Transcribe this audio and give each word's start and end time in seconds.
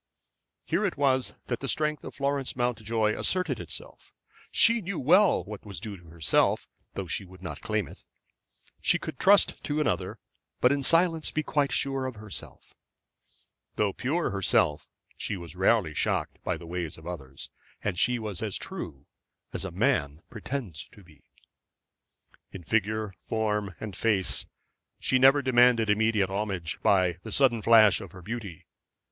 Here 0.65 0.83
it 0.83 0.97
was 0.97 1.35
that 1.45 1.59
the 1.59 1.67
strength 1.67 2.03
of 2.03 2.15
Florence 2.15 2.55
Mountjoy 2.55 3.15
asserted 3.15 3.59
itself. 3.59 4.11
She 4.49 4.81
knew 4.81 4.97
well 4.97 5.43
what 5.43 5.63
was 5.63 5.79
due 5.79 5.95
to 5.95 6.07
herself, 6.09 6.67
though 6.95 7.05
she 7.05 7.23
would 7.23 7.43
not 7.43 7.61
claim 7.61 7.87
it. 7.87 8.01
She 8.81 8.97
could 8.97 9.19
trust 9.19 9.63
to 9.63 9.79
another, 9.79 10.17
but 10.59 10.71
in 10.71 10.81
silence 10.81 11.29
be 11.29 11.43
quite 11.43 11.71
sure 11.71 12.07
of 12.07 12.15
herself. 12.15 12.73
Though 13.75 13.93
pure 13.93 14.31
herself, 14.31 14.87
she 15.17 15.37
was 15.37 15.55
rarely 15.55 15.93
shocked 15.93 16.43
by 16.43 16.57
the 16.57 16.65
ways 16.65 16.97
of 16.97 17.05
others. 17.05 17.51
And 17.83 17.99
she 17.99 18.17
was 18.17 18.41
as 18.41 18.57
true 18.57 19.05
as 19.53 19.63
a 19.63 19.69
man 19.69 20.23
pretends 20.31 20.89
to 20.93 21.03
be. 21.03 21.21
In 22.51 22.63
figure, 22.63 23.13
form, 23.19 23.75
and 23.79 23.95
face 23.95 24.47
she 24.99 25.19
never 25.19 25.43
demanded 25.43 25.91
immediate 25.91 26.31
homage 26.31 26.79
by 26.81 27.19
the 27.21 27.31
sudden 27.31 27.61
flash 27.61 28.01
of 28.01 28.13
her 28.13 28.23
beauty. 28.23 28.65